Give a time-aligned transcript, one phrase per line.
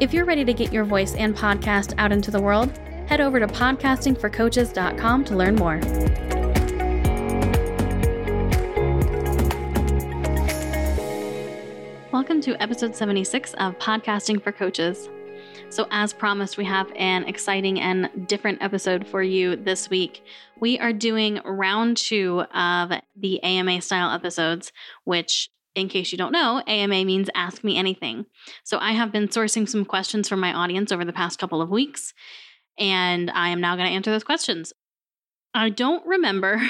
[0.00, 2.70] If you're ready to get your voice and podcast out into the world,
[3.08, 5.80] head over to podcastingforcoaches.com to learn more.
[12.12, 15.08] Welcome to episode 76 of Podcasting for Coaches.
[15.68, 20.22] So, as promised, we have an exciting and different episode for you this week.
[20.60, 26.32] We are doing round two of the AMA style episodes, which in case you don't
[26.32, 28.26] know, AMA means Ask Me Anything.
[28.64, 31.70] So I have been sourcing some questions from my audience over the past couple of
[31.70, 32.12] weeks,
[32.78, 34.72] and I am now going to answer those questions.
[35.54, 36.60] I don't remember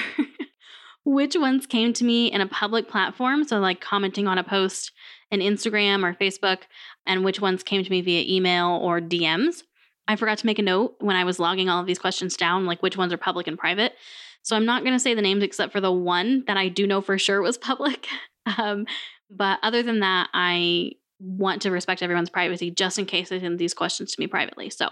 [1.03, 4.91] which ones came to me in a public platform, so like commenting on a post
[5.31, 6.59] in Instagram or Facebook,
[7.05, 9.63] and which ones came to me via email or DMs.
[10.07, 12.65] I forgot to make a note when I was logging all of these questions down,
[12.65, 13.93] like which ones are public and private.
[14.41, 16.87] So I'm not going to say the names except for the one that I do
[16.87, 18.07] know for sure was public.
[18.57, 18.85] Um,
[19.29, 23.59] but other than that, I want to respect everyone's privacy just in case they send
[23.59, 24.69] these questions to me privately.
[24.69, 24.89] So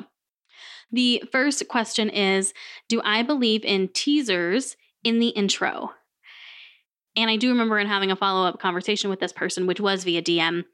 [0.91, 2.53] the first question is
[2.89, 5.91] Do I believe in teasers in the intro?
[7.15, 10.03] And I do remember in having a follow up conversation with this person, which was
[10.03, 10.65] via DM.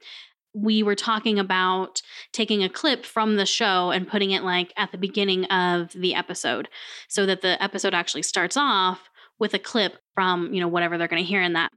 [0.52, 4.92] We were talking about taking a clip from the show and putting it like at
[4.92, 6.68] the beginning of the episode
[7.08, 11.08] so that the episode actually starts off with a clip from, you know, whatever they're
[11.08, 11.72] going to hear in that.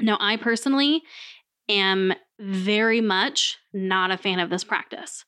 [0.00, 1.02] Now, I personally
[1.68, 5.24] am very much not a fan of this practice.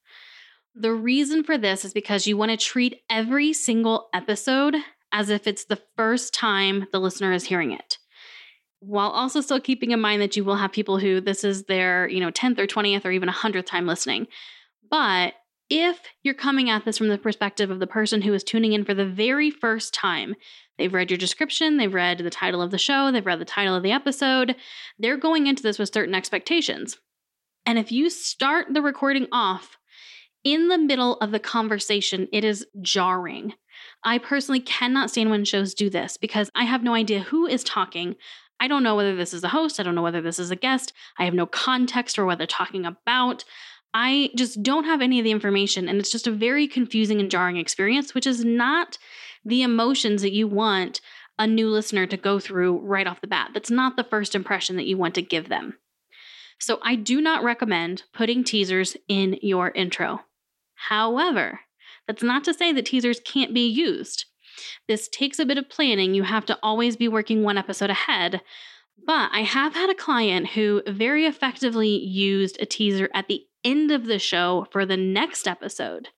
[0.75, 4.77] The reason for this is because you want to treat every single episode
[5.13, 7.98] as if it's the first time the listener is hearing it.
[8.80, 12.08] While also still keeping in mind that you will have people who this is their,
[12.08, 14.27] you know, 10th or 20th or even 100th time listening.
[14.91, 15.35] But
[15.77, 18.85] if you're coming at this from the perspective of the person who is tuning in
[18.85, 20.36] for the very first time,
[20.79, 23.74] they've read your description, they've read the title of the show, they've read the title
[23.74, 24.55] of the episode,
[25.01, 26.98] they're going into this with certain expectations.
[27.67, 29.77] And if you start the recording off
[30.45, 33.55] in the middle of the conversation, it is jarring.
[34.05, 37.64] I personally cannot stand when shows do this because I have no idea who is
[37.64, 38.14] talking.
[38.61, 39.80] I don't know whether this is a host.
[39.80, 40.92] I don't know whether this is a guest.
[41.18, 43.45] I have no context for what they're talking about.
[43.94, 45.88] I just don't have any of the information.
[45.88, 48.98] And it's just a very confusing and jarring experience, which is not
[49.44, 51.00] the emotions that you want
[51.38, 53.50] a new listener to go through right off the bat.
[53.55, 55.78] That's not the first impression that you want to give them.
[56.58, 60.22] So I do not recommend putting teasers in your intro.
[60.74, 61.61] However,
[62.06, 64.26] that's not to say that teasers can't be used.
[64.86, 66.14] This takes a bit of planning.
[66.14, 68.40] You have to always be working one episode ahead.
[69.06, 73.91] But I have had a client who very effectively used a teaser at the end
[73.91, 76.08] of the show for the next episode.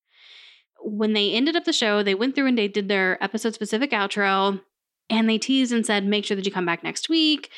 [0.80, 3.90] When they ended up the show, they went through and they did their episode specific
[3.90, 4.60] outro
[5.08, 7.50] and they teased and said, make sure that you come back next week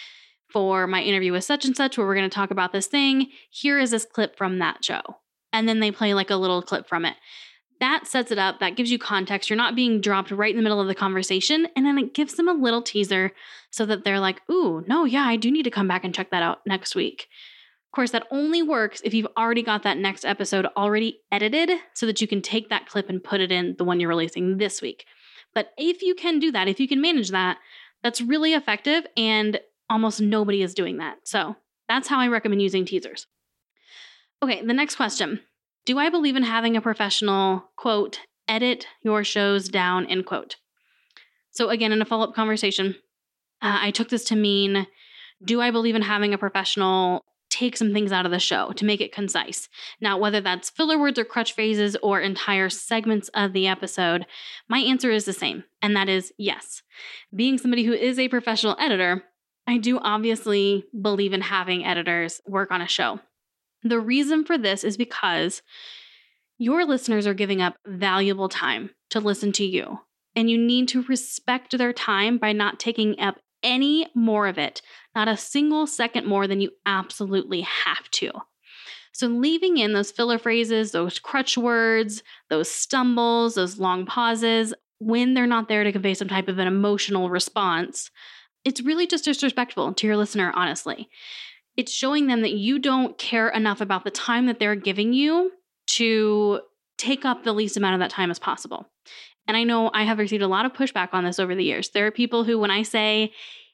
[0.53, 3.28] for my interview with such and such, where we're going to talk about this thing.
[3.50, 5.03] Here is this clip from that show.
[5.53, 7.16] And then they play like a little clip from it.
[7.81, 8.59] That sets it up.
[8.59, 9.48] That gives you context.
[9.48, 11.69] You're not being dropped right in the middle of the conversation.
[11.77, 13.32] And then it gives them a little teaser
[13.71, 16.31] so that they're like, ooh, no, yeah, I do need to come back and check
[16.31, 17.28] that out next week.
[17.88, 22.04] Of course, that only works if you've already got that next episode already edited so
[22.04, 24.82] that you can take that clip and put it in the one you're releasing this
[24.82, 25.06] week.
[25.54, 27.56] But if you can do that, if you can manage that,
[28.03, 31.16] that's really effective and almost nobody is doing that.
[31.25, 31.56] So
[31.88, 33.27] that's how I recommend using teasers.
[34.43, 35.41] Okay, the next question
[35.87, 40.56] Do I believe in having a professional, quote, edit your shows down, end quote?
[41.50, 42.97] So, again, in a follow up conversation,
[43.62, 44.87] uh, I took this to mean
[45.44, 47.24] do I believe in having a professional
[47.59, 49.69] take some things out of the show to make it concise.
[50.01, 54.27] Now, whether that's filler words or crutch phrases or entire segments of the episode,
[54.69, 56.83] my answer is the same, and that is yes.
[57.34, 59.25] Being somebody who is a professional editor,
[59.66, 63.21] I do obviously believe in having editors work on a show.
[63.83, 65.63] The reason for this is because
[66.59, 69.99] your listeners are giving up valuable time to listen to you,
[70.37, 74.83] and you need to respect their time by not taking up any more of it,
[75.15, 78.31] not a single second more than you absolutely have to.
[79.13, 85.34] So, leaving in those filler phrases, those crutch words, those stumbles, those long pauses, when
[85.34, 88.10] they're not there to convey some type of an emotional response,
[88.65, 91.09] it's really just disrespectful to your listener, honestly.
[91.77, 95.53] It's showing them that you don't care enough about the time that they're giving you
[95.89, 96.60] to
[96.99, 98.89] take up the least amount of that time as possible.
[99.48, 101.89] And I know I have received a lot of pushback on this over the years.
[101.89, 103.33] There are people who, when I say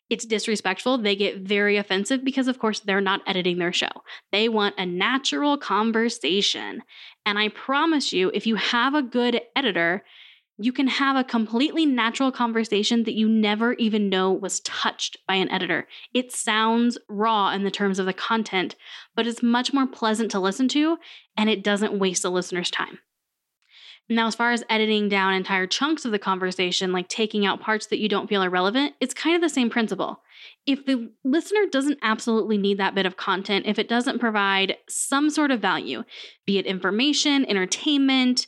[0.08, 3.90] it's disrespectful, they get very offensive because, of course, they're not editing their show.
[4.32, 6.82] They want a natural conversation.
[7.26, 10.04] And I promise you, if you have a good editor,
[10.56, 15.34] you can have a completely natural conversation that you never even know was touched by
[15.34, 15.88] an editor.
[16.12, 18.76] It sounds raw in the terms of the content,
[19.16, 20.98] but it's much more pleasant to listen to
[21.36, 23.00] and it doesn't waste the listener's time.
[24.08, 27.86] Now, as far as editing down entire chunks of the conversation, like taking out parts
[27.86, 30.20] that you don't feel are relevant, it's kind of the same principle.
[30.66, 35.30] If the listener doesn't absolutely need that bit of content, if it doesn't provide some
[35.30, 36.04] sort of value,
[36.44, 38.46] be it information, entertainment,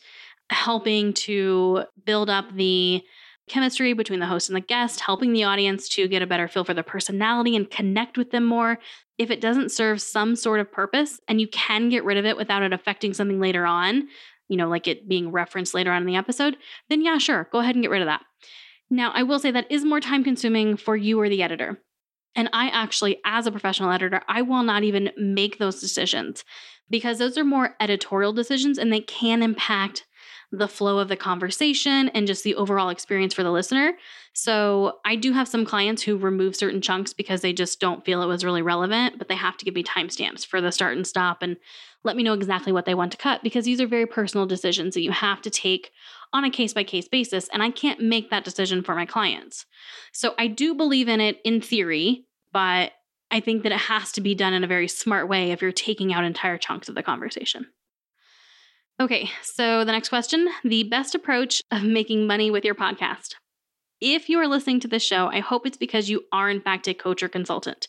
[0.51, 3.03] helping to build up the
[3.49, 6.65] chemistry between the host and the guest, helping the audience to get a better feel
[6.65, 8.79] for their personality and connect with them more.
[9.19, 12.37] If it doesn't serve some sort of purpose and you can get rid of it
[12.37, 14.09] without it affecting something later on,
[14.49, 16.57] you know, like it being referenced later on in the episode,
[16.89, 18.23] then yeah, sure, go ahead and get rid of that.
[18.91, 21.81] Now, I will say that is more time consuming for you or the editor.
[22.35, 26.45] And I actually, as a professional editor, I will not even make those decisions
[26.91, 30.05] because those are more editorial decisions and they can impact
[30.59, 33.93] the flow of the conversation and just the overall experience for the listener.
[34.33, 38.23] So I do have some clients who remove certain chunks because they just don't feel
[38.23, 41.07] it was really relevant, but they have to give me timestamps for the start and
[41.07, 41.57] stop and
[42.05, 44.95] let me know exactly what they want to cut because these are very personal decisions
[44.95, 45.91] that you have to take
[46.33, 47.49] on a case by case basis.
[47.53, 49.67] And I can't make that decision for my clients.
[50.13, 52.93] So I do believe in it in theory, but
[53.31, 55.73] I think that it has to be done in a very smart way if you're
[55.73, 57.67] taking out entire chunks of the conversation.
[58.99, 63.35] Okay, so the next question the best approach of making money with your podcast.
[64.01, 66.89] If you are listening to this show, I hope it's because you are, in fact,
[66.89, 67.89] a coach or consultant.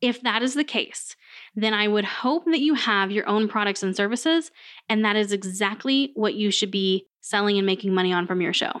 [0.00, 1.16] If that is the case,
[1.54, 4.50] then I would hope that you have your own products and services,
[4.88, 8.52] and that is exactly what you should be selling and making money on from your
[8.54, 8.80] show.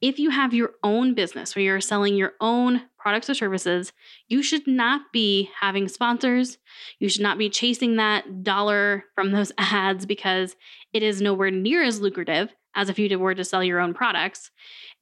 [0.00, 3.92] If you have your own business where you're selling your own products or services,
[4.28, 6.58] you should not be having sponsors.
[6.98, 10.56] You should not be chasing that dollar from those ads because
[10.92, 14.50] it is nowhere near as lucrative as if you were to sell your own products.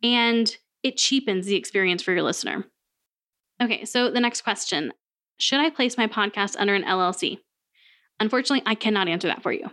[0.03, 2.65] And it cheapens the experience for your listener.
[3.63, 4.93] Okay, so the next question
[5.39, 7.39] Should I place my podcast under an LLC?
[8.21, 9.71] Unfortunately, I cannot answer that for you.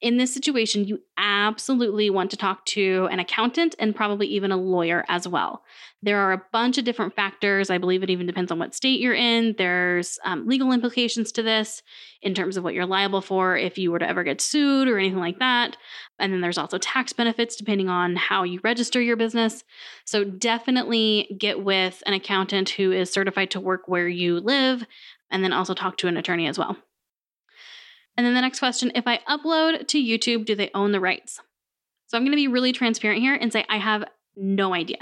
[0.00, 4.56] In this situation, you absolutely want to talk to an accountant and probably even a
[4.56, 5.64] lawyer as well.
[6.02, 7.68] There are a bunch of different factors.
[7.68, 9.56] I believe it even depends on what state you're in.
[9.58, 11.82] There's um, legal implications to this
[12.22, 14.98] in terms of what you're liable for if you were to ever get sued or
[14.98, 15.76] anything like that.
[16.20, 19.64] And then there's also tax benefits depending on how you register your business.
[20.04, 24.86] So definitely get with an accountant who is certified to work where you live,
[25.30, 26.76] and then also talk to an attorney as well.
[28.18, 31.40] And then the next question if I upload to YouTube, do they own the rights?
[32.08, 34.04] So I'm going to be really transparent here and say I have
[34.36, 34.98] no idea.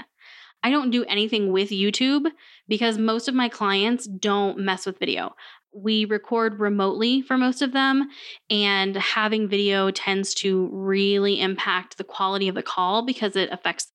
[0.63, 2.27] I don't do anything with YouTube
[2.67, 5.35] because most of my clients don't mess with video.
[5.73, 8.09] We record remotely for most of them,
[8.49, 13.91] and having video tends to really impact the quality of the call because it affects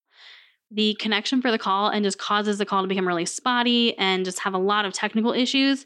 [0.71, 4.25] the connection for the call and just causes the call to become really spotty and
[4.25, 5.85] just have a lot of technical issues.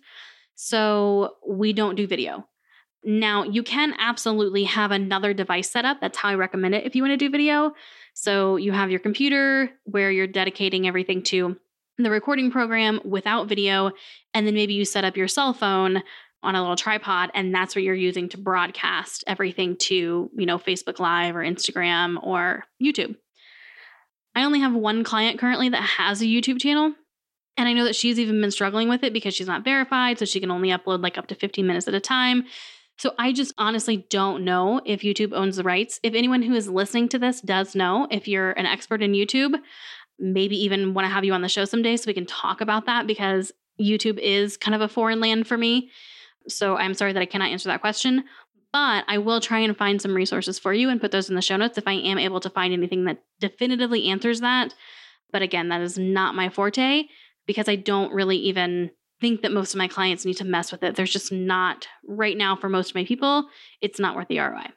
[0.56, 2.48] So we don't do video.
[3.04, 6.02] Now, you can absolutely have another device set up.
[6.02, 7.74] That's how I recommend it if you want to do video.
[8.14, 11.58] So, you have your computer where you're dedicating everything to
[11.98, 13.92] the recording program without video,
[14.34, 16.04] and then maybe you set up your cell phone
[16.44, 20.58] on a little tripod and that's what you're using to broadcast everything to, you know,
[20.58, 23.16] Facebook Live or Instagram or YouTube.
[24.36, 26.94] I only have one client currently that has a YouTube channel.
[27.60, 30.20] And I know that she's even been struggling with it because she's not verified.
[30.20, 32.46] So she can only upload like up to 15 minutes at a time.
[32.98, 36.00] So I just honestly don't know if YouTube owns the rights.
[36.02, 39.56] If anyone who is listening to this does know, if you're an expert in YouTube,
[40.20, 42.88] maybe even want to have you on the show someday so we can talk about
[42.88, 45.92] that because YouTube is kind of a foreign land for me.
[46.48, 48.24] So I'm sorry that I cannot answer that question,
[48.74, 51.42] but I will try and find some resources for you and put those in the
[51.42, 54.74] show notes if I am able to find anything that definitively answers that.
[55.32, 57.04] But again, that is not my forte
[57.46, 60.84] because I don't really even think that most of my clients need to mess with
[60.84, 60.96] it.
[60.96, 63.48] There's just not, right now, for most of my people,
[63.82, 64.68] it's not worth the ROI.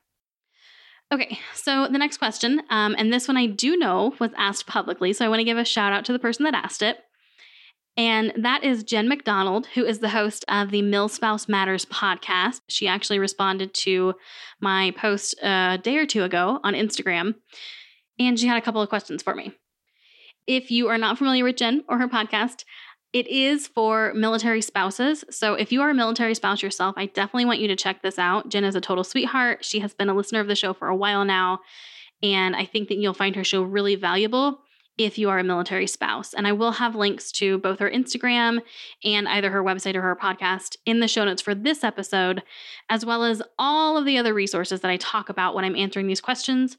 [1.13, 5.13] Okay, so the next question, um, and this one I do know was asked publicly,
[5.13, 6.99] so I want to give a shout out to the person that asked it.
[7.97, 12.61] And that is Jen McDonald, who is the host of the MilSpouse Matters podcast.
[12.69, 14.15] She actually responded to
[14.61, 17.35] my post a day or two ago on Instagram,
[18.19, 19.53] and she had a couple of questions for me.
[20.47, 22.65] If you are not familiar with Jen or her podcast,
[23.13, 25.25] It is for military spouses.
[25.31, 28.19] So if you are a military spouse yourself, I definitely want you to check this
[28.19, 28.49] out.
[28.49, 29.65] Jen is a total sweetheart.
[29.65, 31.61] She has been a listener of the show for a while now.
[32.23, 34.61] And I think that you'll find her show really valuable
[34.97, 36.35] if you are a military spouse.
[36.35, 38.61] And I will have links to both her Instagram
[39.03, 42.43] and either her website or her podcast in the show notes for this episode,
[42.89, 46.07] as well as all of the other resources that I talk about when I'm answering
[46.07, 46.77] these questions.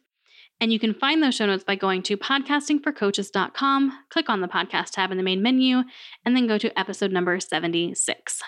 [0.61, 4.91] And you can find those show notes by going to podcastingforcoaches.com, click on the podcast
[4.91, 5.81] tab in the main menu,
[6.23, 8.41] and then go to episode number 76.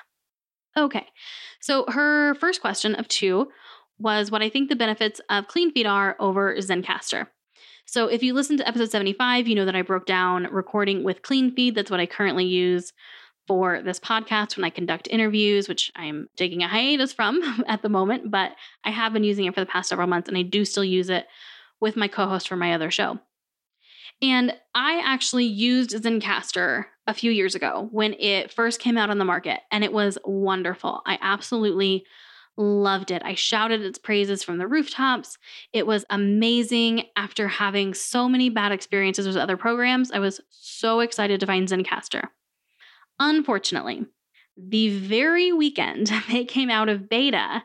[0.77, 1.08] Okay,
[1.60, 3.48] so her first question of two
[3.98, 7.27] was what I think the benefits of CleanFeed are over Zencastr.
[7.86, 11.24] So if you listen to episode 75, you know that I broke down recording with
[11.24, 11.74] CleanFeed.
[11.74, 12.93] That's what I currently use
[13.48, 17.89] for this podcast when I conduct interviews, which I'm taking a hiatus from at the
[17.89, 18.51] moment, but
[18.84, 21.10] I have been using it for the past several months and I do still use
[21.10, 21.25] it
[21.84, 23.20] with my co host for my other show.
[24.22, 29.18] And I actually used Zencastr a few years ago when it first came out on
[29.18, 31.02] the market, and it was wonderful.
[31.06, 32.06] I absolutely
[32.56, 33.22] loved it.
[33.25, 35.38] I shouted its praises from the rooftops.
[35.74, 40.10] It was amazing after having so many bad experiences with other programs.
[40.10, 42.28] I was so excited to find Zencastr.
[43.20, 44.06] Unfortunately,
[44.56, 47.62] the very weekend they came out of beta,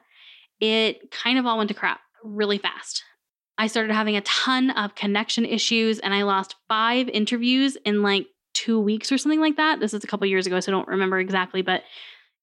[0.59, 3.05] it kind of all went to crap really fast.
[3.59, 8.27] I started having a ton of connection issues and I lost five interviews in like
[8.55, 9.81] two weeks or something like that.
[9.81, 11.83] This is a couple years ago, so I don't remember exactly, but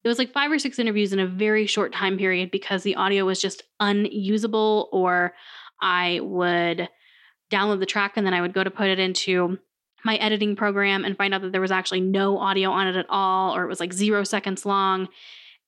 [0.04, 2.96] it was like five or six interviews in a very short time period because the
[2.96, 5.34] audio was just unusable, or
[5.82, 6.90] I would
[7.52, 9.58] download the track and then I would go to put it into
[10.04, 13.08] my editing program and find out that there was actually no audio on it at
[13.10, 15.08] all, or it was like zero seconds long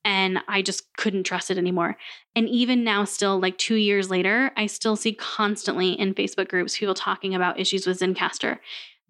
[0.04, 1.98] and I just couldn't trust it anymore.
[2.36, 6.78] And even now, still like two years later, I still see constantly in Facebook groups
[6.78, 8.60] people talking about issues with Zencastr.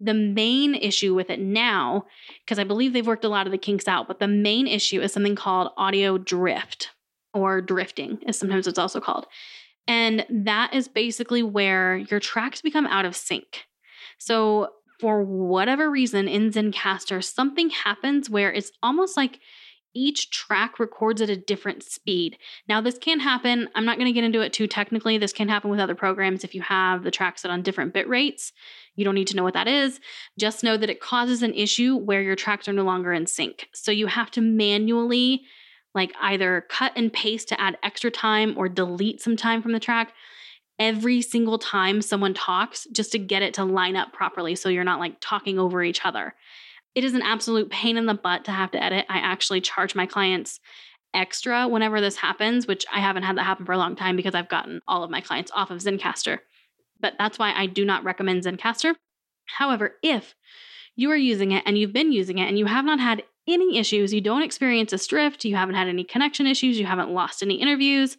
[0.00, 2.06] The main issue with it now,
[2.44, 5.00] because I believe they've worked a lot of the kinks out, but the main issue
[5.00, 6.90] is something called audio drift
[7.34, 9.26] or drifting, as sometimes it's also called.
[9.86, 13.64] And that is basically where your tracks become out of sync.
[14.18, 14.68] So,
[15.00, 19.38] for whatever reason in Zencastr, something happens where it's almost like
[19.94, 22.38] each track records at a different speed.
[22.68, 23.68] Now, this can happen.
[23.74, 25.18] I'm not going to get into it too technically.
[25.18, 28.08] This can happen with other programs if you have the track set on different bit
[28.08, 28.52] rates.
[28.96, 30.00] You don't need to know what that is.
[30.38, 33.68] Just know that it causes an issue where your tracks are no longer in sync.
[33.72, 35.42] So you have to manually,
[35.94, 39.80] like, either cut and paste to add extra time or delete some time from the
[39.80, 40.12] track
[40.78, 44.84] every single time someone talks just to get it to line up properly so you're
[44.84, 46.34] not like talking over each other.
[46.94, 49.06] It is an absolute pain in the butt to have to edit.
[49.08, 50.60] I actually charge my clients
[51.14, 54.34] extra whenever this happens, which I haven't had that happen for a long time because
[54.34, 56.38] I've gotten all of my clients off of Zencastr.
[57.00, 58.94] But that's why I do not recommend Zencastr.
[59.46, 60.34] However, if
[60.96, 63.78] you are using it and you've been using it and you have not had any
[63.78, 67.42] issues, you don't experience a drift, you haven't had any connection issues, you haven't lost
[67.42, 68.16] any interviews,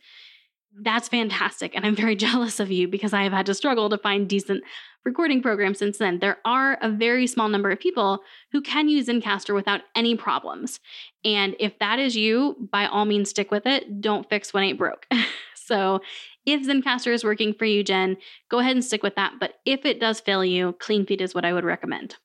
[0.82, 1.76] that's fantastic.
[1.76, 4.64] And I'm very jealous of you because I have had to struggle to find decent
[5.06, 6.20] recording programs since then.
[6.20, 8.20] There are a very small number of people
[8.52, 10.80] who can use Zencastr without any problems.
[11.24, 14.02] And if that is you, by all means, stick with it.
[14.02, 15.08] Don't fix what ain't broke.
[15.56, 16.02] so
[16.46, 18.18] if Zencastr is working for you, Jen,
[18.50, 19.34] go ahead and stick with that.
[19.40, 22.16] But if it does fail you, CleanFeed is what I would recommend.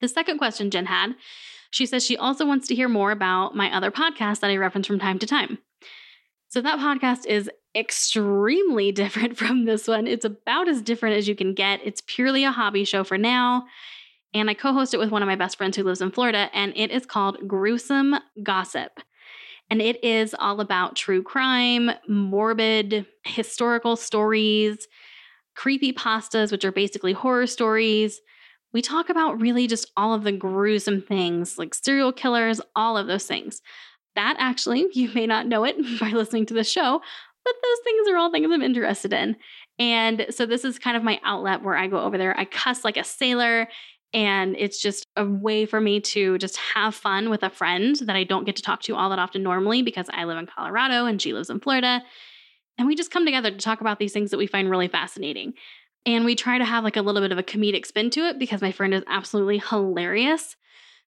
[0.00, 1.14] The second question Jen had,
[1.70, 4.86] she says she also wants to hear more about my other podcast that I reference
[4.86, 5.58] from time to time.
[6.48, 10.06] So that podcast is extremely different from this one.
[10.06, 11.80] It's about as different as you can get.
[11.84, 13.66] It's purely a hobby show for now.
[14.34, 16.50] And I co host it with one of my best friends who lives in Florida,
[16.52, 19.00] and it is called Gruesome Gossip.
[19.70, 24.86] And it is all about true crime, morbid historical stories,
[25.56, 28.20] creepy pastas, which are basically horror stories.
[28.72, 33.06] We talk about really just all of the gruesome things like serial killers, all of
[33.06, 33.62] those things.
[34.16, 37.00] That actually, you may not know it by listening to the show,
[37.44, 39.36] but those things are all things I'm interested in.
[39.78, 42.38] And so this is kind of my outlet where I go over there.
[42.38, 43.68] I cuss like a sailor.
[44.12, 48.16] And it's just a way for me to just have fun with a friend that
[48.16, 51.04] I don't get to talk to all that often normally because I live in Colorado
[51.04, 52.02] and she lives in Florida.
[52.78, 55.54] And we just come together to talk about these things that we find really fascinating.
[56.06, 58.38] And we try to have like a little bit of a comedic spin to it
[58.38, 60.56] because my friend is absolutely hilarious.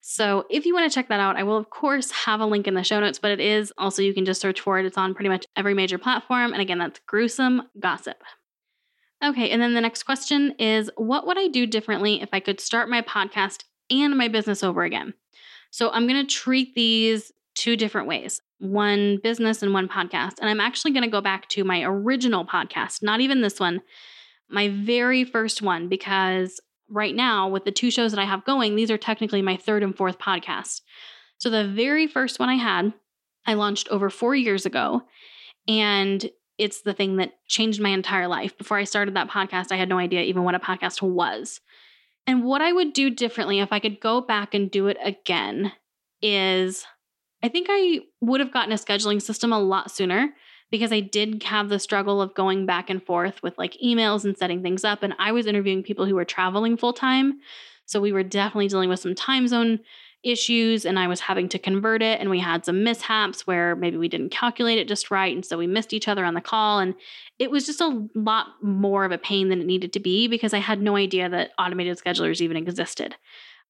[0.01, 2.67] So if you want to check that out, I will, of course, have a link
[2.67, 4.85] in the show notes, but it is also, you can just search for it.
[4.85, 6.53] It's on pretty much every major platform.
[6.53, 8.17] And again, that's Gruesome Gossip.
[9.23, 12.61] Okay, and then the next question is What would I do differently if I could
[12.61, 15.13] start my podcast and my business over again?
[15.71, 20.33] So I'm going to treat these two different ways one business and one podcast.
[20.39, 23.81] And I'm actually going to go back to my original podcast, not even this one,
[24.49, 28.75] my very first one, because right now, with the two shows that I have going,
[28.75, 30.81] these are technically my third and fourth podcast.
[31.37, 32.93] So the very first one I had,
[33.45, 35.03] I launched over four years ago.
[35.67, 38.57] And it's the thing that changed my entire life.
[38.57, 41.61] Before I started that podcast, I had no idea even what a podcast was.
[42.27, 45.71] And what I would do differently if I could go back and do it again
[46.21, 46.85] is
[47.41, 50.33] I think I would have gotten a scheduling system a lot sooner
[50.71, 54.37] because I did have the struggle of going back and forth with like emails and
[54.37, 55.03] setting things up.
[55.03, 57.39] And I was interviewing people who were traveling full time.
[57.85, 59.79] So we were definitely dealing with some time zone
[60.21, 62.19] issues and I was having to convert it.
[62.19, 65.33] And we had some mishaps where maybe we didn't calculate it just right.
[65.33, 66.79] And so we missed each other on the call.
[66.79, 66.93] And
[67.39, 70.53] it was just a lot more of a pain than it needed to be because
[70.53, 73.15] I had no idea that automated schedulers even existed.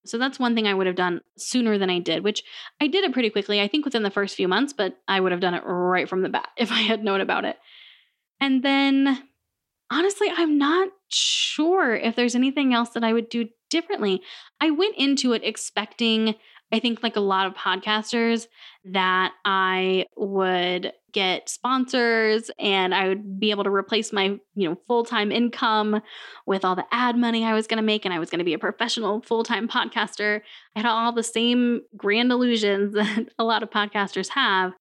[0.06, 2.44] So that's one thing I would have done sooner than I did, which
[2.80, 5.32] I did it pretty quickly, I think within the first few months, but I would
[5.32, 7.58] have done it right from the bat if I had known about it.
[8.40, 9.24] And then
[9.92, 14.22] honestly, I'm not sure if there's anything else that I would do differently.
[14.62, 16.36] I went into it expecting,
[16.72, 18.48] I think, like a lot of podcasters,
[18.86, 24.78] that I would get sponsors and I would be able to replace my, you know,
[24.88, 26.02] full-time income
[26.46, 28.46] with all the ad money I was going to make and I was going to
[28.46, 30.42] be a professional full-time podcaster.
[30.76, 34.74] I had all the same grand illusions that a lot of podcasters have.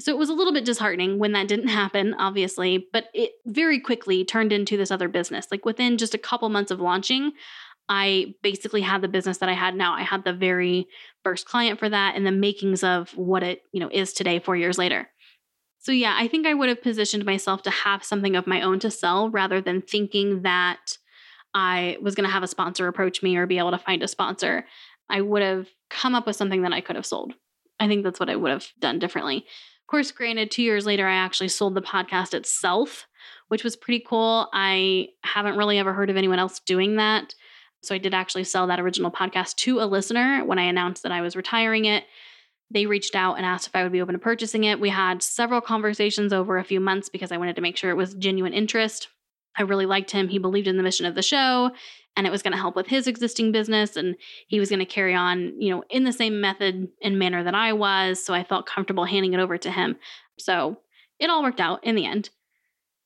[0.00, 3.78] So it was a little bit disheartening when that didn't happen, obviously, but it very
[3.78, 5.46] quickly turned into this other business.
[5.50, 7.32] Like within just a couple months of launching,
[7.94, 9.92] I basically had the business that I had now.
[9.92, 10.86] I had the very
[11.24, 14.56] first client for that and the makings of what it, you know, is today 4
[14.56, 15.10] years later.
[15.78, 18.78] So yeah, I think I would have positioned myself to have something of my own
[18.78, 20.96] to sell rather than thinking that
[21.52, 24.08] I was going to have a sponsor approach me or be able to find a
[24.08, 24.64] sponsor.
[25.10, 27.34] I would have come up with something that I could have sold.
[27.78, 29.44] I think that's what I would have done differently
[29.82, 33.06] Of course, granted, two years later, I actually sold the podcast itself,
[33.48, 34.48] which was pretty cool.
[34.54, 37.34] I haven't really ever heard of anyone else doing that.
[37.82, 41.12] So I did actually sell that original podcast to a listener when I announced that
[41.12, 42.04] I was retiring it.
[42.70, 44.80] They reached out and asked if I would be open to purchasing it.
[44.80, 47.96] We had several conversations over a few months because I wanted to make sure it
[47.96, 49.08] was genuine interest.
[49.56, 50.28] I really liked him.
[50.28, 51.72] He believed in the mission of the show
[52.16, 54.16] and it was going to help with his existing business and
[54.46, 57.54] he was going to carry on, you know, in the same method and manner that
[57.54, 59.96] I was, so I felt comfortable handing it over to him.
[60.38, 60.78] So,
[61.18, 62.30] it all worked out in the end.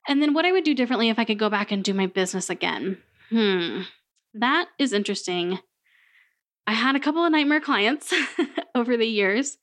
[0.09, 2.07] And then what I would do differently if I could go back and do my
[2.07, 2.99] business again.
[3.31, 3.83] Hmm.
[4.39, 5.59] That is interesting.
[6.67, 8.13] I had a couple of nightmare clients
[8.75, 9.59] over the years.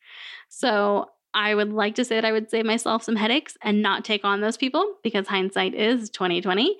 [0.49, 4.05] So, I would like to say that I would save myself some headaches and not
[4.05, 6.77] take on those people because hindsight is 2020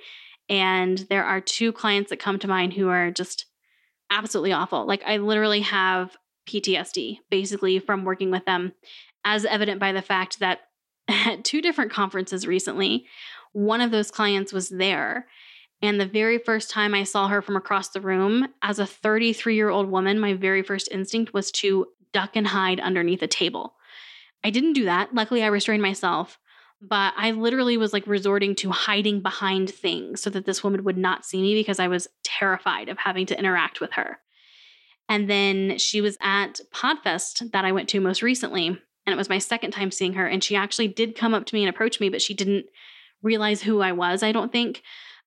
[0.50, 3.46] and there are two clients that come to mind who are just
[4.12, 4.86] absolutely awful.
[4.86, 6.16] Like I literally have
[6.48, 8.74] PTSD basically from working with them,
[9.26, 10.60] as evident by the fact that
[11.08, 13.06] at two different conferences recently,
[13.54, 15.28] one of those clients was there.
[15.84, 19.56] And the very first time I saw her from across the room, as a 33
[19.56, 23.76] year old woman, my very first instinct was to duck and hide underneath a table.
[24.44, 25.14] I didn't do that.
[25.14, 26.40] Luckily, I restrained myself
[26.86, 30.98] but I literally was like resorting to hiding behind things so that this woman would
[30.98, 34.20] not see me because I was terrified of having to interact with her.
[35.08, 39.30] And then she was at Podfest that I went to most recently, and it was
[39.30, 40.28] my second time seeing her.
[40.28, 42.66] And she actually did come up to me and approach me, but she didn't
[43.22, 44.84] realize who I was, I don't think.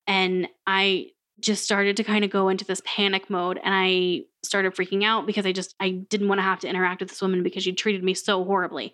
[0.07, 4.75] And I just started to kind of go into this panic mode and I started
[4.75, 7.43] freaking out because I just I didn't want to have to interact with this woman
[7.43, 8.93] because she treated me so horribly.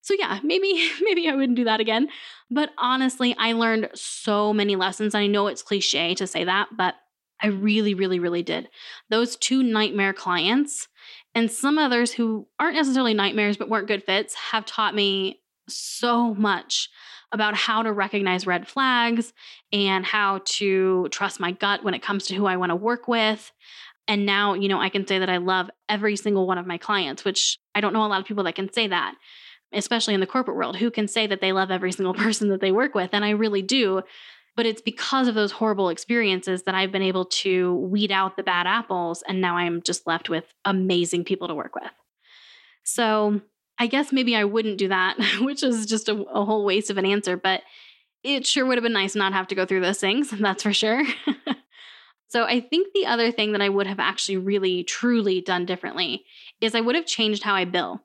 [0.00, 2.08] So yeah, maybe maybe I wouldn't do that again.
[2.50, 5.14] But honestly, I learned so many lessons.
[5.14, 6.94] I know it's cliche to say that, but
[7.40, 8.68] I really really really did.
[9.10, 10.88] Those two nightmare clients
[11.34, 16.34] and some others who aren't necessarily nightmares but weren't good fits have taught me so
[16.34, 16.88] much
[17.32, 19.32] about how to recognize red flags
[19.72, 23.06] and how to trust my gut when it comes to who I want to work
[23.06, 23.52] with.
[24.06, 26.78] And now, you know, I can say that I love every single one of my
[26.78, 29.14] clients, which I don't know a lot of people that can say that
[29.72, 32.60] especially in the corporate world, who can say that they love every single person that
[32.60, 33.10] they work with.
[33.12, 34.02] And I really do.
[34.56, 38.42] But it's because of those horrible experiences that I've been able to weed out the
[38.42, 39.22] bad apples.
[39.28, 41.92] And now I'm just left with amazing people to work with.
[42.82, 43.40] So
[43.78, 46.98] I guess maybe I wouldn't do that, which is just a, a whole waste of
[46.98, 47.36] an answer.
[47.36, 47.62] But
[48.24, 50.30] it sure would have been nice not have to go through those things.
[50.38, 51.04] That's for sure.
[52.28, 56.24] so I think the other thing that I would have actually really, truly done differently
[56.60, 58.02] is I would have changed how I bill.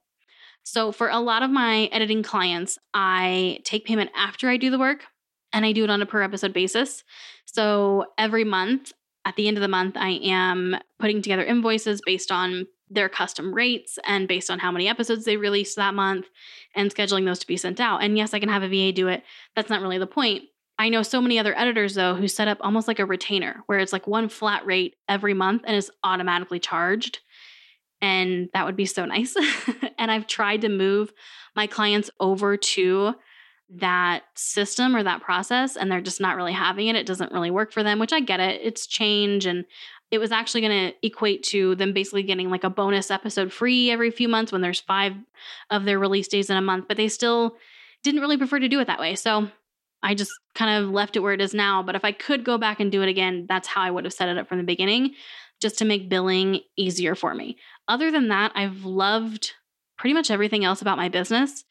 [0.65, 4.79] So, for a lot of my editing clients, I take payment after I do the
[4.79, 5.03] work
[5.51, 7.03] and I do it on a per episode basis.
[7.45, 8.93] So, every month,
[9.25, 13.53] at the end of the month, I am putting together invoices based on their custom
[13.53, 16.27] rates and based on how many episodes they released that month
[16.75, 18.03] and scheduling those to be sent out.
[18.03, 19.23] And yes, I can have a VA do it.
[19.55, 20.43] That's not really the point.
[20.79, 23.79] I know so many other editors though who set up almost like a retainer where
[23.79, 27.19] it's like one flat rate every month and is automatically charged.
[28.01, 29.35] And that would be so nice.
[29.97, 31.13] and I've tried to move
[31.55, 33.13] my clients over to
[33.75, 36.95] that system or that process and they're just not really having it.
[36.95, 38.61] It doesn't really work for them, which I get it.
[38.63, 39.65] It's change and
[40.13, 43.89] it was actually going to equate to them basically getting like a bonus episode free
[43.89, 45.13] every few months when there's five
[45.71, 47.55] of their release days in a month, but they still
[48.03, 49.15] didn't really prefer to do it that way.
[49.15, 49.49] So
[50.03, 51.81] I just kind of left it where it is now.
[51.81, 54.13] But if I could go back and do it again, that's how I would have
[54.13, 55.15] set it up from the beginning,
[55.59, 57.57] just to make billing easier for me.
[57.87, 59.53] Other than that, I've loved
[59.97, 61.63] pretty much everything else about my business.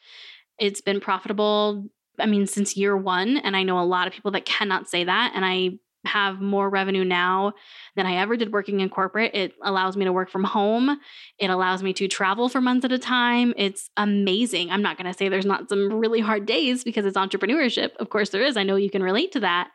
[0.58, 1.84] It's been profitable,
[2.18, 3.36] I mean, since year one.
[3.36, 5.30] And I know a lot of people that cannot say that.
[5.36, 7.52] And I have more revenue now
[7.94, 9.34] than I ever did working in corporate.
[9.34, 10.98] It allows me to work from home.
[11.38, 13.54] It allows me to travel for months at a time.
[13.56, 14.70] It's amazing.
[14.70, 17.94] I'm not going to say there's not some really hard days because it's entrepreneurship.
[17.96, 18.56] Of course, there is.
[18.56, 19.70] I know you can relate to that.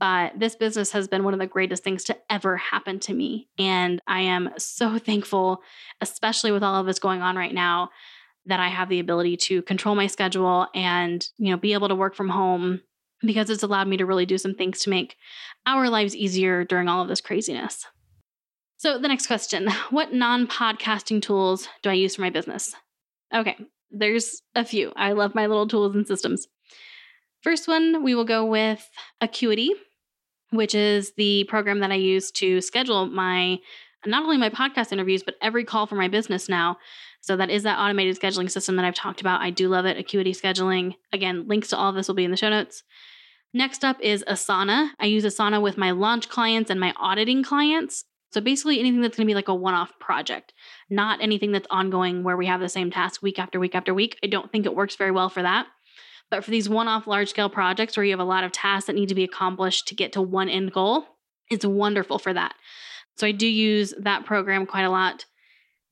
[0.00, 3.48] But this business has been one of the greatest things to ever happen to me.
[3.56, 5.62] And I am so thankful,
[6.00, 7.90] especially with all of this going on right now,
[8.46, 11.94] that I have the ability to control my schedule and, you know, be able to
[11.94, 12.80] work from home
[13.24, 15.16] because it's allowed me to really do some things to make
[15.66, 17.86] our lives easier during all of this craziness.
[18.78, 22.74] So, the next question What non podcasting tools do I use for my business?
[23.34, 23.56] Okay,
[23.90, 24.92] there's a few.
[24.96, 26.48] I love my little tools and systems.
[27.42, 28.88] First one, we will go with
[29.20, 29.70] Acuity,
[30.50, 33.58] which is the program that I use to schedule my
[34.04, 36.76] not only my podcast interviews, but every call for my business now.
[37.20, 39.40] So that is that automated scheduling system that I've talked about.
[39.40, 39.96] I do love it.
[39.96, 40.96] Acuity scheduling.
[41.12, 42.82] Again, links to all of this will be in the show notes.
[43.54, 44.90] Next up is Asana.
[44.98, 48.04] I use Asana with my launch clients and my auditing clients.
[48.30, 50.54] So basically, anything that's going to be like a one off project,
[50.88, 54.18] not anything that's ongoing where we have the same task week after week after week.
[54.24, 55.66] I don't think it works very well for that.
[56.30, 58.86] But for these one off large scale projects where you have a lot of tasks
[58.86, 61.04] that need to be accomplished to get to one end goal,
[61.50, 62.54] it's wonderful for that.
[63.16, 65.26] So I do use that program quite a lot.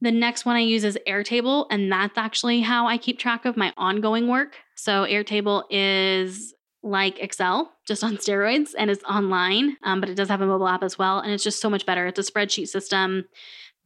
[0.01, 3.59] The next one I use is Airtable, and that's actually how I keep track of
[3.59, 4.57] my ongoing work.
[4.75, 10.29] So Airtable is like Excel, just on steroids, and it's online, um, but it does
[10.29, 11.19] have a mobile app as well.
[11.19, 12.07] And it's just so much better.
[12.07, 13.25] It's a spreadsheet system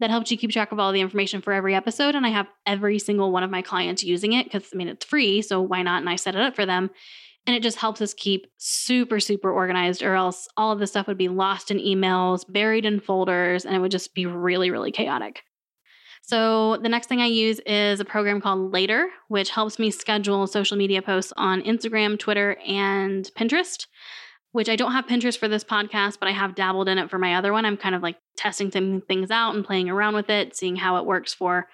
[0.01, 2.15] that helps you keep track of all the information for every episode.
[2.15, 5.05] And I have every single one of my clients using it because, I mean, it's
[5.05, 5.41] free.
[5.41, 6.01] So why not?
[6.01, 6.91] And I set it up for them.
[7.47, 11.07] And it just helps us keep super, super organized, or else all of this stuff
[11.07, 14.91] would be lost in emails, buried in folders, and it would just be really, really
[14.91, 15.43] chaotic.
[16.27, 20.47] So the next thing I use is a program called Later, which helps me schedule
[20.47, 23.87] social media posts on Instagram, Twitter, and Pinterest.
[24.53, 27.19] Which I don't have Pinterest for this podcast, but I have dabbled in it for
[27.19, 27.65] my other one.
[27.65, 30.97] I'm kind of like testing some things out and playing around with it, seeing how
[30.97, 31.67] it works for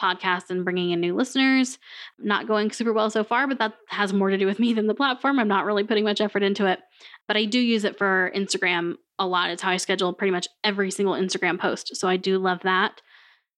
[0.00, 1.78] podcasts and bringing in new listeners.
[2.18, 4.86] Not going super well so far, but that has more to do with me than
[4.86, 5.38] the platform.
[5.38, 6.80] I'm not really putting much effort into it,
[7.26, 9.50] but I do use it for Instagram a lot.
[9.50, 11.96] It's how I schedule pretty much every single Instagram post.
[11.96, 13.00] So I do love that.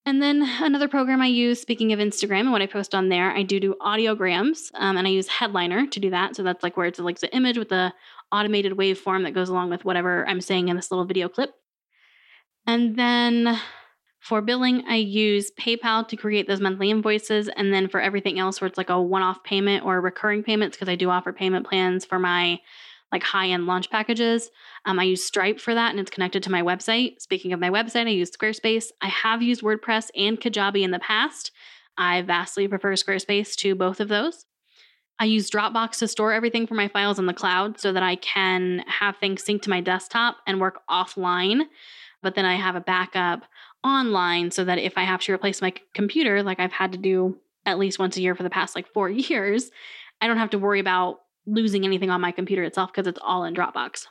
[0.08, 3.30] And then another program I use, speaking of Instagram and what I post on there,
[3.30, 6.34] I do do audiograms um, and I use Headliner to do that.
[6.34, 7.92] So that's like where it's like the image with the
[8.32, 11.50] automated waveform that goes along with whatever I'm saying in this little video clip.
[12.66, 13.60] And then
[14.18, 17.50] for billing, I use PayPal to create those monthly invoices.
[17.54, 20.74] And then for everything else, where it's like a one off payment or recurring payments,
[20.74, 22.60] because I do offer payment plans for my
[23.12, 24.50] like high end launch packages.
[24.84, 27.20] Um, I use Stripe for that and it's connected to my website.
[27.20, 28.86] Speaking of my website, I use Squarespace.
[29.00, 31.50] I have used WordPress and Kajabi in the past.
[31.96, 34.46] I vastly prefer Squarespace to both of those.
[35.18, 38.16] I use Dropbox to store everything for my files in the cloud so that I
[38.16, 41.62] can have things synced to my desktop and work offline.
[42.22, 43.42] But then I have a backup
[43.82, 47.38] online so that if I have to replace my computer, like I've had to do
[47.66, 49.70] at least once a year for the past like four years,
[50.20, 53.44] I don't have to worry about losing anything on my computer itself because it's all
[53.44, 54.06] in Dropbox.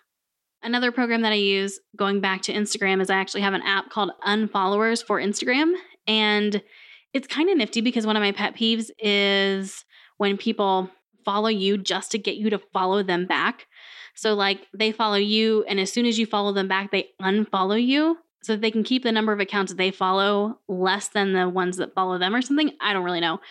[0.63, 3.89] Another program that I use going back to Instagram is I actually have an app
[3.89, 5.73] called Unfollowers for Instagram.
[6.07, 6.61] And
[7.13, 9.85] it's kind of nifty because one of my pet peeves is
[10.17, 10.89] when people
[11.23, 13.67] follow you just to get you to follow them back.
[14.15, 17.83] So, like, they follow you, and as soon as you follow them back, they unfollow
[17.83, 21.47] you so that they can keep the number of accounts they follow less than the
[21.47, 22.71] ones that follow them or something.
[22.81, 23.41] I don't really know.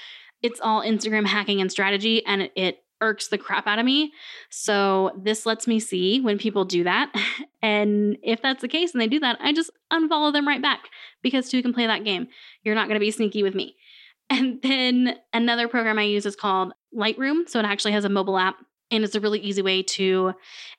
[0.42, 4.12] It's all Instagram hacking and strategy, and it irks the crap out of me.
[4.50, 7.12] So this lets me see when people do that.
[7.62, 10.88] And if that's the case and they do that, I just unfollow them right back
[11.20, 12.28] because two can play that game.
[12.62, 13.76] You're not going to be sneaky with me.
[14.30, 17.48] And then another program I use is called Lightroom.
[17.48, 18.56] So it actually has a mobile app
[18.90, 20.34] and it's a really easy way to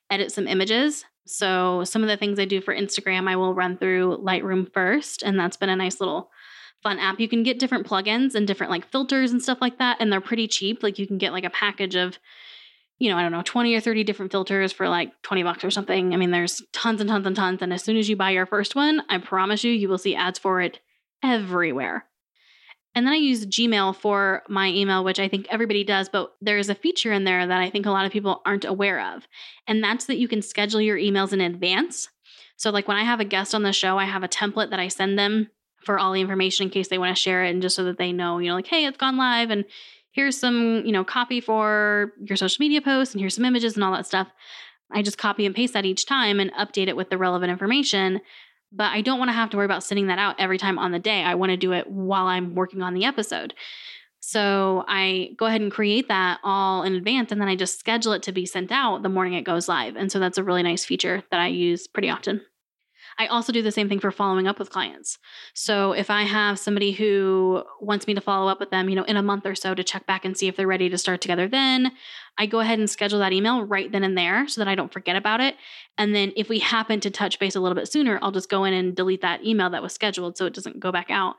[0.10, 1.04] edit some images.
[1.26, 5.24] So some of the things I do for Instagram, I will run through Lightroom first.
[5.24, 6.30] And that's been a nice little
[6.84, 7.20] fun app.
[7.20, 10.22] You can get different plugins and different like filters and stuff like that, and they're
[10.22, 10.84] pretty cheap.
[10.84, 12.18] Like you can get like a package of
[13.00, 15.70] you know, I don't know, 20 or 30 different filters for like 20 bucks or
[15.70, 16.14] something.
[16.14, 17.62] I mean, there's tons and tons and tons.
[17.62, 20.16] And as soon as you buy your first one, I promise you, you will see
[20.16, 20.80] ads for it
[21.24, 22.06] everywhere.
[22.96, 26.70] And then I use Gmail for my email, which I think everybody does, but there's
[26.70, 29.28] a feature in there that I think a lot of people aren't aware of.
[29.68, 32.10] And that's that you can schedule your emails in advance.
[32.56, 34.80] So, like when I have a guest on the show, I have a template that
[34.80, 35.52] I send them
[35.88, 37.98] for all the information in case they want to share it and just so that
[37.98, 39.66] they know, you know, like, hey, it's gone live and
[40.12, 43.84] here's some, you know, copy for your social media posts and here's some images and
[43.84, 44.28] all that stuff.
[44.92, 48.22] I just copy and paste that each time and update it with the relevant information
[48.72, 50.92] but I don't want to have to worry about sending that out every time on
[50.92, 51.24] the day.
[51.24, 53.54] I want to do it while I'm working on the episode.
[54.20, 58.12] So I go ahead and create that all in advance and then I just schedule
[58.14, 59.96] it to be sent out the morning it goes live.
[59.96, 62.42] And so that's a really nice feature that I use pretty often.
[63.20, 65.18] I also do the same thing for following up with clients.
[65.56, 69.04] So if I have somebody who wants me to follow up with them, you know,
[69.04, 71.22] in a month or so to check back and see if they're ready to start
[71.22, 71.92] together, then
[72.38, 74.94] I go ahead and schedule that email right then and there so that I don't
[74.94, 75.56] forget about it.
[75.98, 78.66] And then if we happen to touch base a little bit sooner, I'll just go
[78.66, 81.36] in and delete that email that was scheduled so it doesn't go back out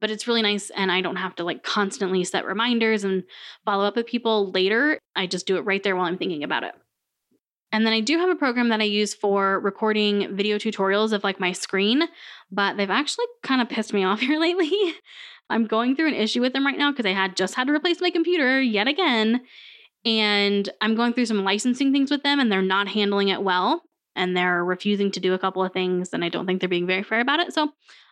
[0.00, 3.22] but it's really nice and I don't have to like constantly set reminders and
[3.64, 4.98] follow up with people later.
[5.14, 6.74] I just do it right there while I'm thinking about it.
[7.72, 11.24] And then I do have a program that I use for recording video tutorials of
[11.24, 12.02] like my screen,
[12.50, 14.70] but they've actually kind of pissed me off here lately.
[15.50, 17.72] I'm going through an issue with them right now because I had just had to
[17.72, 19.40] replace my computer yet again.
[20.04, 23.82] And I'm going through some licensing things with them and they're not handling it well.
[24.14, 26.10] And they're refusing to do a couple of things.
[26.12, 27.54] And I don't think they're being very fair about it.
[27.54, 27.70] So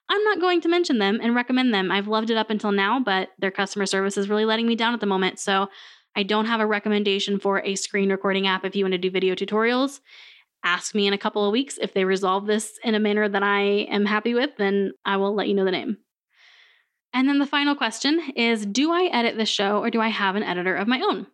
[0.09, 1.90] I'm not going to mention them and recommend them.
[1.90, 4.94] I've loved it up until now, but their customer service is really letting me down
[4.94, 5.38] at the moment.
[5.38, 5.68] So
[6.16, 9.11] I don't have a recommendation for a screen recording app if you want to do
[9.11, 10.01] video tutorials.
[10.62, 11.79] Ask me in a couple of weeks.
[11.81, 15.35] If they resolve this in a manner that I am happy with, then I will
[15.35, 15.99] let you know the name.
[17.12, 20.37] And then the final question is Do I edit the show or do I have
[20.37, 21.27] an editor of my own?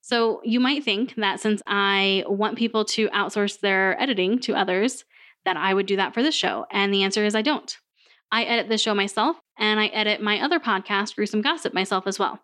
[0.00, 5.04] So you might think that since I want people to outsource their editing to others,
[5.44, 6.66] that I would do that for this show.
[6.70, 7.76] And the answer is I don't.
[8.30, 12.18] I edit the show myself and I edit my other podcast, Gruesome Gossip, myself as
[12.18, 12.40] well.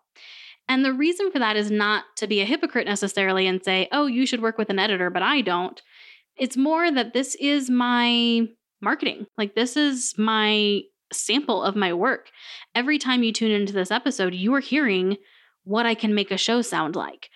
[0.67, 4.05] And the reason for that is not to be a hypocrite necessarily and say, oh,
[4.05, 5.81] you should work with an editor, but I don't.
[6.37, 8.47] It's more that this is my
[8.81, 9.27] marketing.
[9.37, 12.29] Like, this is my sample of my work.
[12.73, 15.17] Every time you tune into this episode, you are hearing
[15.63, 17.29] what I can make a show sound like.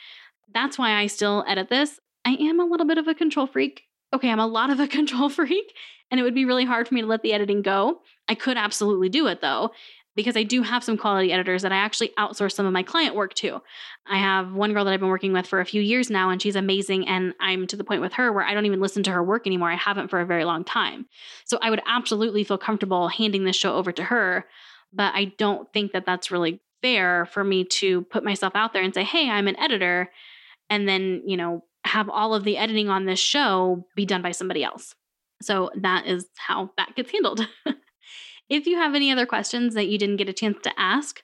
[0.54, 2.00] That's why I still edit this.
[2.26, 3.84] I am a little bit of a control freak.
[4.14, 5.74] Okay, I'm a lot of a control freak,
[6.10, 8.00] and it would be really hard for me to let the editing go.
[8.28, 9.72] I could absolutely do it though
[10.18, 13.16] because I do have some quality editors that I actually outsource some of my client
[13.16, 13.62] work to.
[14.08, 16.42] I have one girl that I've been working with for a few years now, and
[16.42, 17.08] she's amazing.
[17.08, 19.46] And I'm to the point with her where I don't even listen to her work
[19.46, 19.72] anymore.
[19.72, 21.06] I haven't for a very long time.
[21.46, 24.46] So I would absolutely feel comfortable handing this show over to her.
[24.92, 28.82] But I don't think that that's really fair for me to put myself out there
[28.82, 30.10] and say, hey, I'm an editor.
[30.72, 34.32] And then, you know, have all of the editing on this show be done by
[34.32, 34.96] somebody else.
[35.44, 37.48] So that is how that gets handled.
[38.50, 41.22] If you have any other questions that you didn't get a chance to ask,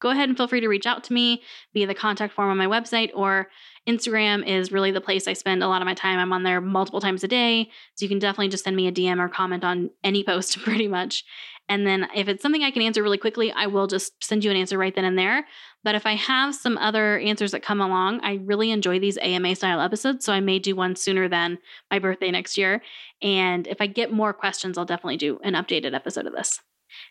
[0.00, 2.58] go ahead and feel free to reach out to me via the contact form on
[2.58, 3.48] my website or
[3.88, 6.18] Instagram is really the place I spend a lot of my time.
[6.18, 7.70] I'm on there multiple times a day.
[7.94, 10.88] So you can definitely just send me a DM or comment on any post pretty
[10.88, 11.24] much.
[11.68, 14.50] And then if it's something I can answer really quickly, I will just send you
[14.50, 15.46] an answer right then and there.
[15.82, 19.54] But if I have some other answers that come along, I really enjoy these AMA
[19.56, 20.24] style episodes.
[20.24, 21.58] So I may do one sooner than
[21.90, 22.82] my birthday next year.
[23.20, 26.60] And if I get more questions, I'll definitely do an updated episode of this.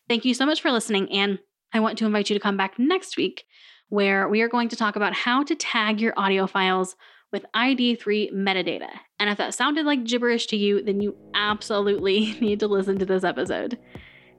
[0.07, 1.11] Thank you so much for listening.
[1.11, 1.39] And
[1.73, 3.43] I want to invite you to come back next week
[3.89, 6.95] where we are going to talk about how to tag your audio files
[7.31, 8.89] with ID3 metadata.
[9.19, 13.05] And if that sounded like gibberish to you, then you absolutely need to listen to
[13.05, 13.77] this episode.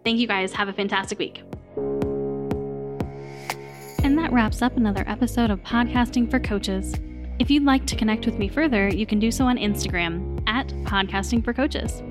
[0.07, 0.53] Thank you guys.
[0.53, 1.43] Have a fantastic week.
[4.05, 6.95] And that wraps up another episode of Podcasting for Coaches.
[7.41, 10.69] If you'd like to connect with me further, you can do so on Instagram at
[10.85, 12.05] Podcasting for Coaches.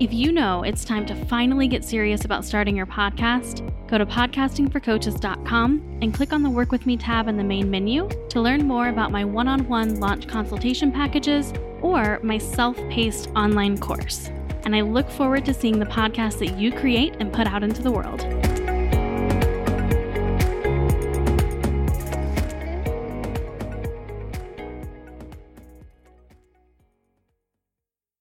[0.00, 4.04] If you know it's time to finally get serious about starting your podcast, go to
[4.04, 8.66] podcastingforcoaches.com and click on the Work With Me tab in the main menu to learn
[8.66, 14.32] more about my one on one launch consultation packages or my self paced online course.
[14.66, 17.84] And I look forward to seeing the podcast that you create and put out into
[17.84, 18.20] the world.